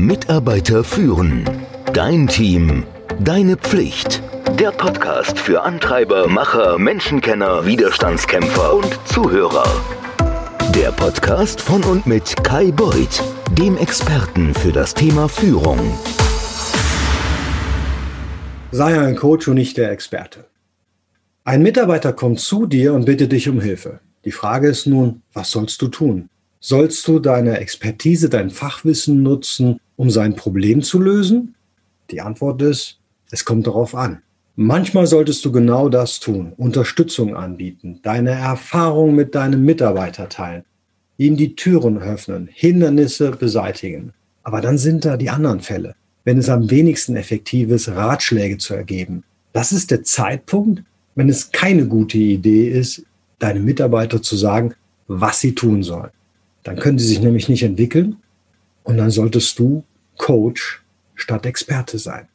[0.00, 1.44] Mitarbeiter führen.
[1.92, 2.84] Dein Team.
[3.18, 4.22] Deine Pflicht.
[4.58, 9.68] Der Podcast für Antreiber, Macher, Menschenkenner, Widerstandskämpfer und Zuhörer.
[10.74, 13.22] Der Podcast von und mit Kai Beuth,
[13.58, 15.78] dem Experten für das Thema Führung.
[18.70, 20.46] Sei ein Coach und nicht der Experte.
[21.44, 24.00] Ein Mitarbeiter kommt zu dir und bittet dich um Hilfe.
[24.24, 26.30] Die Frage ist nun, was sollst du tun?
[26.62, 31.54] Sollst du deine Expertise, dein Fachwissen nutzen, um sein Problem zu lösen?
[32.10, 32.98] Die Antwort ist,
[33.30, 34.20] es kommt darauf an.
[34.56, 40.64] Manchmal solltest du genau das tun, Unterstützung anbieten, deine Erfahrung mit deinem Mitarbeiter teilen,
[41.16, 44.12] ihm die Türen öffnen, Hindernisse beseitigen.
[44.42, 48.74] Aber dann sind da die anderen Fälle, wenn es am wenigsten effektiv ist, Ratschläge zu
[48.74, 49.24] ergeben.
[49.54, 50.82] Das ist der Zeitpunkt,
[51.14, 53.02] wenn es keine gute Idee ist,
[53.38, 54.74] deinem Mitarbeiter zu sagen,
[55.08, 56.10] was sie tun sollen.
[56.62, 58.16] Dann können sie sich nämlich nicht entwickeln
[58.84, 59.84] und dann solltest du
[60.18, 60.82] Coach
[61.14, 62.28] statt Experte sein.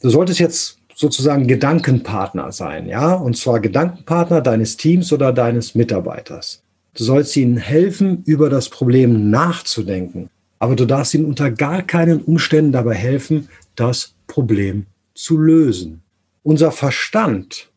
[0.00, 6.62] Du solltest jetzt sozusagen Gedankenpartner sein, ja, und zwar Gedankenpartner deines Teams oder deines Mitarbeiters.
[6.94, 12.20] Du sollst ihnen helfen, über das Problem nachzudenken, aber du darfst ihnen unter gar keinen
[12.20, 16.02] Umständen dabei helfen, das Problem zu lösen.
[16.42, 17.70] Unser Verstand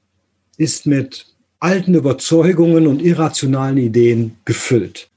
[0.57, 1.27] ist mit
[1.59, 5.09] alten Überzeugungen und irrationalen Ideen gefüllt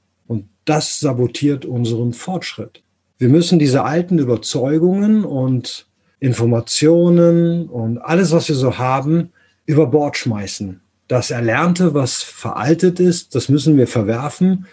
[0.67, 2.83] das sabotiert unseren Fortschritt.
[3.17, 5.87] Wir müssen diese alten Überzeugungen und
[6.19, 9.31] Informationen und alles, was wir so haben,
[9.65, 10.81] über Bord schmeißen.
[11.07, 14.67] Das Erlernte, was veraltet ist, das müssen wir verwerfen,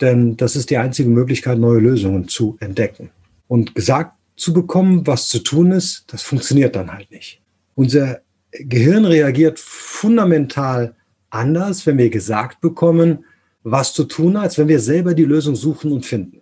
[0.00, 3.10] denn das ist die einzige Möglichkeit, neue Lösungen zu entdecken.
[3.48, 7.40] Und gesagt zu bekommen, was zu tun ist, das funktioniert dann halt nicht.
[7.74, 10.94] Unser Gehirn reagiert fundamental
[11.30, 13.24] anders, wenn wir gesagt bekommen,
[13.68, 16.40] was zu tun, als wenn wir selber die Lösung suchen und finden.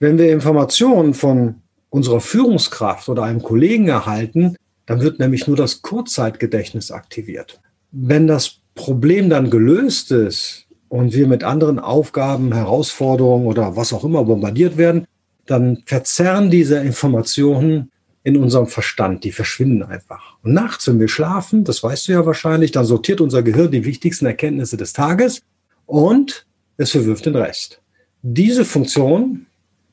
[0.00, 5.82] Wenn wir Informationen von unserer Führungskraft oder einem Kollegen erhalten, dann wird nämlich nur das
[5.82, 7.60] Kurzzeitgedächtnis aktiviert.
[7.92, 14.02] Wenn das Problem dann gelöst ist und wir mit anderen Aufgaben, Herausforderungen oder was auch
[14.02, 15.06] immer bombardiert werden,
[15.46, 17.92] dann verzerren diese Informationen
[18.24, 20.38] in unserem Verstand, die verschwinden einfach.
[20.42, 23.84] Und nachts, wenn wir schlafen, das weißt du ja wahrscheinlich, dann sortiert unser Gehirn die
[23.84, 25.42] wichtigsten Erkenntnisse des Tages
[25.86, 26.46] und
[26.76, 27.80] es verwirft den Rest.
[28.22, 29.46] Diese Funktion,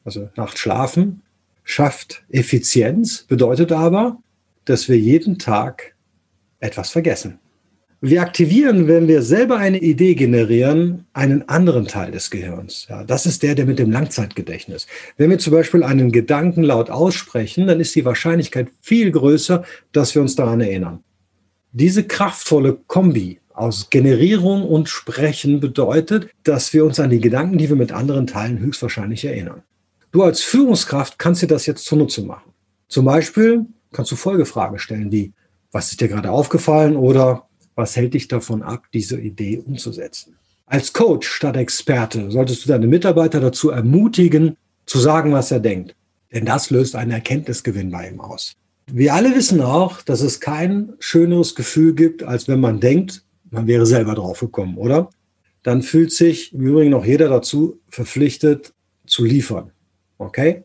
[0.03, 1.22] also Nacht schlafen,
[1.64, 4.18] schafft Effizienz, bedeutet aber,
[4.66, 5.96] dass wir jeden Tag
[6.59, 7.40] etwas vergessen.
[8.03, 12.88] Wir aktivieren, wenn wir selber eine Idee generieren, einen anderen Teil des Gehirns.
[12.90, 14.88] Ja, das ist der, der mit dem Langzeitgedächtnis.
[15.18, 20.16] Wenn wir zum Beispiel einen Gedanken laut aussprechen, dann ist die Wahrscheinlichkeit viel größer, dass
[20.16, 21.03] wir uns daran erinnern.
[21.74, 27.69] Diese kraftvolle Kombi aus Generierung und Sprechen bedeutet, dass wir uns an die Gedanken, die
[27.69, 29.63] wir mit anderen teilen, höchstwahrscheinlich erinnern.
[30.12, 32.51] Du als Führungskraft kannst dir das jetzt zunutze machen.
[32.88, 35.34] Zum Beispiel kannst du Folgefragen stellen wie,
[35.72, 40.35] was ist dir gerade aufgefallen oder was hält dich davon ab, diese Idee umzusetzen?
[40.66, 45.95] Als Coach statt Experte solltest du deine Mitarbeiter dazu ermutigen, zu sagen, was er denkt.
[46.34, 48.56] Denn das löst einen Erkenntnisgewinn bei ihm aus.
[48.88, 53.67] Wir alle wissen auch, dass es kein schöneres Gefühl gibt, als wenn man denkt, man
[53.67, 55.09] wäre selber drauf gekommen, oder?
[55.63, 58.73] Dann fühlt sich im Übrigen noch jeder dazu verpflichtet
[59.06, 59.72] zu liefern.
[60.17, 60.63] Okay?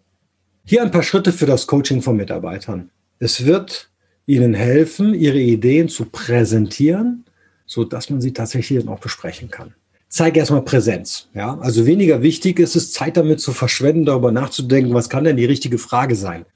[0.64, 2.90] Hier ein paar Schritte für das Coaching von Mitarbeitern.
[3.18, 3.90] Es wird
[4.26, 7.24] Ihnen helfen, Ihre Ideen zu präsentieren,
[7.66, 9.74] so dass man sie tatsächlich auch besprechen kann.
[10.08, 11.28] Zeig erstmal Präsenz.
[11.34, 15.36] Ja, also weniger wichtig ist es, Zeit damit zu verschwenden, darüber nachzudenken, was kann denn
[15.36, 16.46] die richtige Frage sein?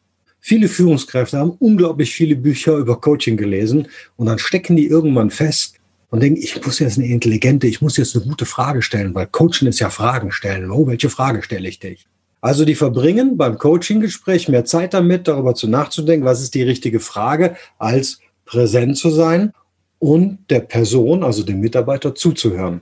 [0.40, 5.76] Viele Führungskräfte haben unglaublich viele Bücher über Coaching gelesen und dann stecken die irgendwann fest,
[6.10, 9.26] und denken, ich muss jetzt eine intelligente, ich muss jetzt eine gute Frage stellen, weil
[9.26, 10.70] Coaching ist ja Fragen stellen.
[10.70, 12.06] Oh, welche Frage stelle ich dich?
[12.40, 17.00] Also die verbringen beim Coaching-Gespräch mehr Zeit damit, darüber zu nachzudenken, was ist die richtige
[17.00, 19.52] Frage, als präsent zu sein
[19.98, 22.80] und der Person, also dem Mitarbeiter, zuzuhören.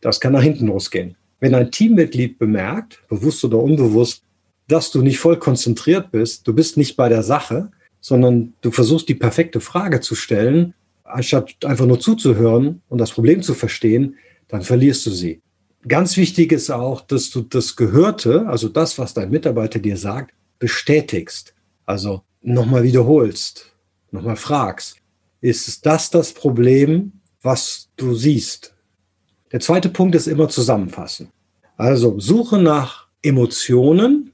[0.00, 1.16] Das kann nach hinten losgehen.
[1.40, 4.22] Wenn ein Teammitglied bemerkt, bewusst oder unbewusst,
[4.68, 9.08] dass du nicht voll konzentriert bist, du bist nicht bei der Sache, sondern du versuchst
[9.08, 10.74] die perfekte Frage zu stellen,
[11.06, 14.16] anstatt einfach nur zuzuhören und das Problem zu verstehen,
[14.48, 15.42] dann verlierst du sie.
[15.86, 20.34] Ganz wichtig ist auch, dass du das Gehörte, also das, was dein Mitarbeiter dir sagt,
[20.58, 21.54] bestätigst.
[21.84, 23.72] Also nochmal wiederholst,
[24.10, 24.96] nochmal fragst.
[25.40, 27.12] Ist das das Problem,
[27.42, 28.74] was du siehst?
[29.52, 31.28] Der zweite Punkt ist immer zusammenfassen.
[31.76, 34.32] Also suche nach Emotionen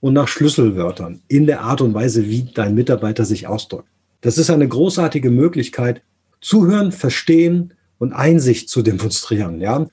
[0.00, 3.88] und nach Schlüsselwörtern in der Art und Weise, wie dein Mitarbeiter sich ausdrückt.
[4.20, 6.02] Das ist eine großartige Möglichkeit,
[6.40, 9.60] zuhören, verstehen und Einsicht zu demonstrieren.
[9.60, 9.86] Ja?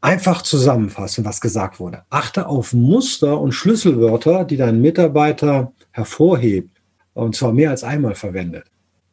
[0.00, 2.02] Einfach zusammenfassen, was gesagt wurde.
[2.10, 6.70] Achte auf Muster und Schlüsselwörter, die dein Mitarbeiter hervorhebt
[7.14, 8.64] und zwar mehr als einmal verwendet.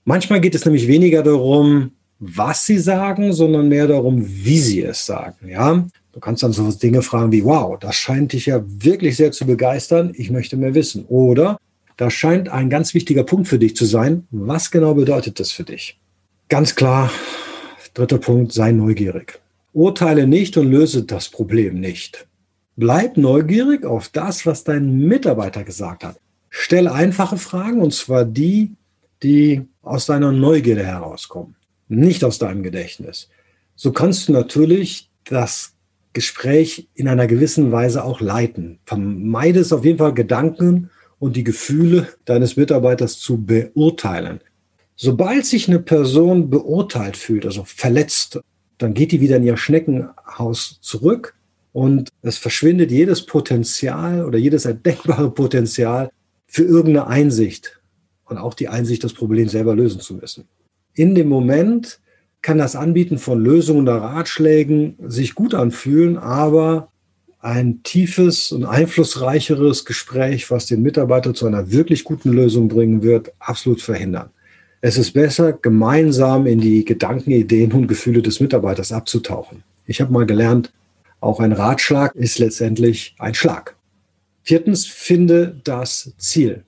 [0.03, 5.05] Manchmal geht es nämlich weniger darum, was sie sagen, sondern mehr darum, wie sie es
[5.05, 5.49] sagen.
[5.49, 9.31] Ja, du kannst dann so Dinge fragen wie, wow, das scheint dich ja wirklich sehr
[9.31, 10.13] zu begeistern.
[10.15, 11.05] Ich möchte mehr wissen.
[11.05, 11.57] Oder
[11.97, 14.27] das scheint ein ganz wichtiger Punkt für dich zu sein.
[14.31, 15.99] Was genau bedeutet das für dich?
[16.49, 17.09] Ganz klar,
[17.93, 19.39] dritter Punkt, sei neugierig.
[19.73, 22.27] Urteile nicht und löse das Problem nicht.
[22.75, 26.19] Bleib neugierig auf das, was dein Mitarbeiter gesagt hat.
[26.49, 28.75] Stell einfache Fragen und zwar die,
[29.23, 31.55] die aus deiner Neugierde herauskommen,
[31.87, 33.29] nicht aus deinem Gedächtnis.
[33.75, 35.73] So kannst du natürlich das
[36.13, 38.79] Gespräch in einer gewissen Weise auch leiten.
[38.85, 40.89] Vermeide es auf jeden Fall, Gedanken
[41.19, 44.41] und die Gefühle deines Mitarbeiters zu beurteilen.
[44.95, 48.39] Sobald sich eine Person beurteilt fühlt, also verletzt,
[48.77, 51.35] dann geht die wieder in ihr Schneckenhaus zurück
[51.73, 56.09] und es verschwindet jedes Potenzial oder jedes erdenkbare Potenzial
[56.47, 57.81] für irgendeine Einsicht
[58.25, 60.45] und auch die Einsicht, das Problem selber lösen zu müssen.
[60.93, 61.99] In dem Moment
[62.41, 66.91] kann das Anbieten von Lösungen oder Ratschlägen sich gut anfühlen, aber
[67.45, 73.31] ein tiefes und einflussreicheres Gespräch, was den Mitarbeiter zu einer wirklich guten Lösung bringen wird,
[73.37, 74.31] absolut verhindern.
[74.81, 79.63] Es ist besser, gemeinsam in die Gedanken, Ideen und Gefühle des Mitarbeiters abzutauchen.
[79.85, 80.73] Ich habe mal gelernt,
[81.19, 83.75] auch ein Ratschlag ist letztendlich ein Schlag.
[84.41, 86.63] Viertens, finde das Ziel.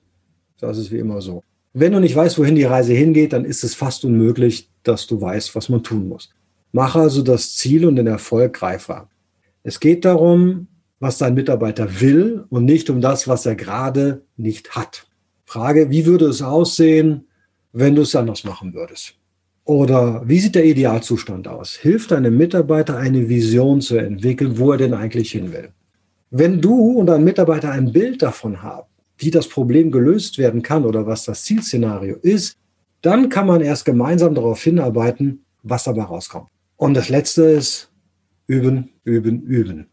[0.60, 1.42] Das ist wie immer so.
[1.72, 5.20] Wenn du nicht weißt, wohin die Reise hingeht, dann ist es fast unmöglich, dass du
[5.20, 6.30] weißt, was man tun muss.
[6.70, 9.08] Mach also das Ziel und den Erfolg greifbar.
[9.62, 10.68] Es geht darum,
[11.00, 15.06] was dein Mitarbeiter will und nicht um das, was er gerade nicht hat.
[15.44, 17.26] Frage, wie würde es aussehen,
[17.72, 19.14] wenn du es anders machen würdest?
[19.64, 21.74] Oder wie sieht der Idealzustand aus?
[21.74, 25.70] Hilft deinem Mitarbeiter eine Vision zu entwickeln, wo er denn eigentlich hin will?
[26.30, 28.86] Wenn du und dein Mitarbeiter ein Bild davon haben,
[29.18, 32.56] wie das Problem gelöst werden kann oder was das Zielszenario ist,
[33.02, 36.48] dann kann man erst gemeinsam darauf hinarbeiten, was dabei rauskommt.
[36.76, 37.90] Und das Letzte ist
[38.48, 39.86] üben, üben, üben.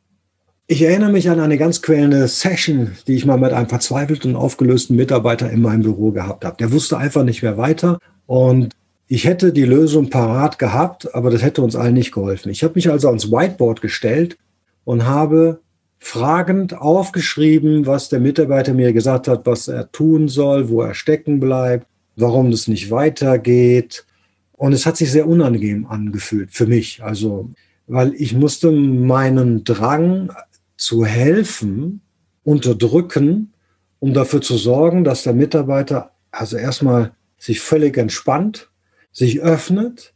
[0.68, 4.96] Ich erinnere mich an eine ganz quälende Session, die ich mal mit einem verzweifelten, aufgelösten
[4.96, 6.57] Mitarbeiter in meinem Büro gehabt habe.
[6.57, 8.74] Der wusste einfach nicht mehr weiter und
[9.07, 12.50] ich hätte die Lösung parat gehabt, aber das hätte uns allen nicht geholfen.
[12.50, 14.38] Ich habe mich also ans Whiteboard gestellt
[14.84, 15.60] und habe
[16.00, 21.40] fragend aufgeschrieben, was der Mitarbeiter mir gesagt hat, was er tun soll, wo er stecken
[21.40, 21.86] bleibt,
[22.16, 24.06] warum das nicht weitergeht.
[24.54, 27.04] Und es hat sich sehr unangenehm angefühlt für mich.
[27.04, 27.51] Also,
[27.88, 30.32] weil ich musste meinen Drang
[30.78, 32.02] zu helfen
[32.44, 33.54] unterdrücken,
[34.00, 38.70] um dafür zu sorgen, dass der Mitarbeiter also erstmal sich völlig entspannt
[39.16, 40.14] sich öffnet,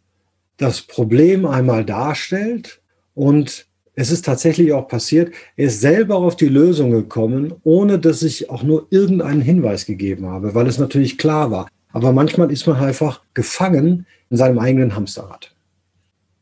[0.57, 2.81] das Problem einmal darstellt
[3.15, 8.21] und es ist tatsächlich auch passiert, er ist selber auf die Lösung gekommen, ohne dass
[8.23, 11.69] ich auch nur irgendeinen Hinweis gegeben habe, weil es natürlich klar war.
[11.91, 15.55] Aber manchmal ist man einfach gefangen in seinem eigenen Hamsterrad.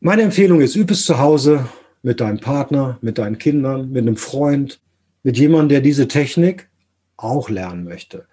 [0.00, 1.68] Meine Empfehlung ist, übe es zu Hause
[2.04, 4.80] mit deinem Partner, mit deinen Kindern, mit einem Freund,
[5.24, 6.68] mit jemandem, der diese Technik
[7.16, 8.24] auch lernen möchte.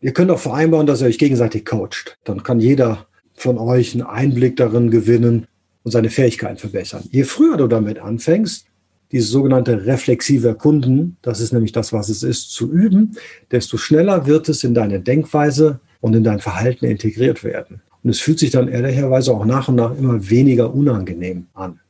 [0.00, 2.16] Ihr könnt auch vereinbaren, dass ihr euch gegenseitig coacht.
[2.24, 5.46] Dann kann jeder von euch einen Einblick darin gewinnen
[5.82, 7.04] und seine Fähigkeiten verbessern.
[7.10, 8.64] Je früher du damit anfängst,
[9.12, 13.18] dieses sogenannte reflexive Erkunden, das ist nämlich das, was es ist, zu üben,
[13.50, 17.82] desto schneller wird es in deine Denkweise und in dein Verhalten integriert werden.
[18.02, 21.80] Und es fühlt sich dann ehrlicherweise auch nach und nach immer weniger unangenehm an.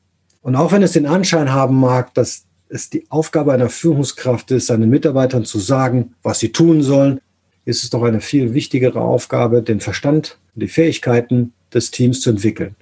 [0.43, 4.67] Und auch wenn es den Anschein haben mag, dass es die Aufgabe einer Führungskraft ist,
[4.67, 7.21] seinen Mitarbeitern zu sagen, was sie tun sollen,
[7.64, 12.31] ist es doch eine viel wichtigere Aufgabe, den Verstand und die Fähigkeiten des Teams zu
[12.31, 12.75] entwickeln.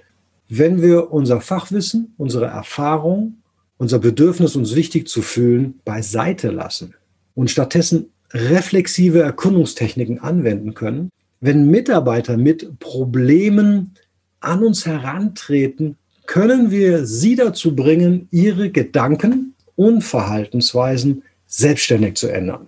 [0.47, 3.37] Wenn wir unser Fachwissen, unsere Erfahrung,
[3.77, 6.95] unser Bedürfnis, uns wichtig zu fühlen, beiseite lassen
[7.35, 11.09] und stattdessen reflexive Erkundungstechniken anwenden können,
[11.41, 13.93] wenn Mitarbeiter mit Problemen
[14.39, 22.67] an uns herantreten, können wir sie dazu bringen, ihre Gedanken und Verhaltensweisen selbstständig zu ändern.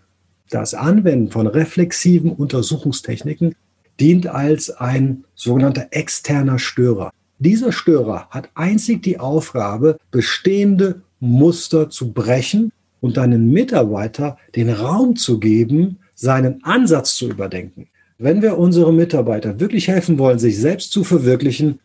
[0.50, 3.56] Das Anwenden von reflexiven Untersuchungstechniken
[4.00, 7.12] dient als ein sogenannter externer Störer.
[7.40, 15.16] Dieser Störer hat einzig die Aufgabe, bestehende Muster zu brechen und deinen Mitarbeiter den Raum
[15.16, 17.88] zu geben, seinen Ansatz zu überdenken.
[18.24, 21.80] Wenn wir unseren Mitarbeiter wirklich helfen wollen, sich selbst zu verwirklichen,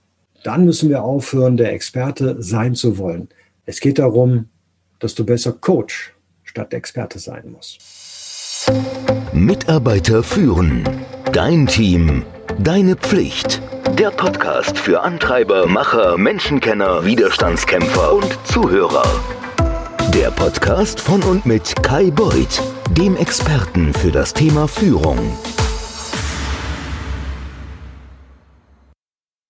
[0.45, 3.31] dann müssen wir aufhören, der Experte sein zu wollen.
[3.65, 4.51] Es geht darum,
[4.99, 6.13] dass du besser Coach
[6.45, 7.79] statt Experte sein musst.
[9.33, 10.87] Mitarbeiter führen.
[11.33, 12.23] Dein Team.
[12.59, 13.63] Deine Pflicht.
[13.99, 19.07] Der Podcast für Antreiber, Macher, Menschenkenner, Widerstandskämpfer und Zuhörer.
[20.13, 25.19] Der Podcast von und mit Kai Beuth, dem Experten für das Thema Führung.